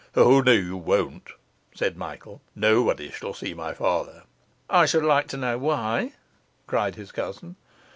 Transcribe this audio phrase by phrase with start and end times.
[0.15, 1.29] 'O no, you won't,'
[1.75, 2.41] said Michael.
[2.55, 4.23] 'Nobody shall see my father.'
[4.67, 6.13] 'I should like to know why,'
[6.65, 7.55] cried his cousin.